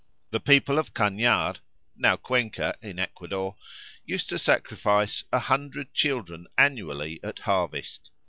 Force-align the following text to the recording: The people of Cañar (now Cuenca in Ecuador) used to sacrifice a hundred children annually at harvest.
The 0.31 0.39
people 0.39 0.79
of 0.79 0.95
Cañar 0.95 1.57
(now 1.95 2.15
Cuenca 2.17 2.75
in 2.81 2.97
Ecuador) 2.97 3.55
used 4.03 4.29
to 4.29 4.39
sacrifice 4.39 5.25
a 5.31 5.37
hundred 5.37 5.93
children 5.93 6.47
annually 6.57 7.19
at 7.23 7.37
harvest. 7.37 8.09